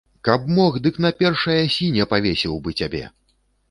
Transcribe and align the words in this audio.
Каб 0.27 0.47
мог, 0.59 0.79
дык 0.85 0.95
на 1.05 1.13
першай 1.21 1.63
асіне 1.69 2.11
павесіў 2.15 2.61
быў 2.67 2.73
цябе. 2.83 3.09